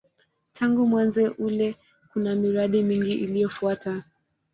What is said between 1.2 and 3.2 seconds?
ule kuna miradi mingi